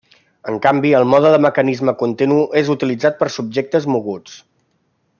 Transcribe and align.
En 0.51 0.55
canvi, 0.61 0.93
el 0.99 1.05
mode 1.11 1.33
de 1.35 1.41
mecanisme 1.47 1.95
continu 2.01 2.39
és 2.63 2.73
utilitzat 2.77 3.21
per 3.23 3.31
subjectes 3.39 3.89
moguts. 3.97 4.43